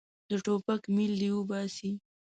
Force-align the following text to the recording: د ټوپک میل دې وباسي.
د 0.29 0.31
ټوپک 0.45 0.81
میل 0.95 1.13
دې 1.21 1.29
وباسي. 1.35 1.91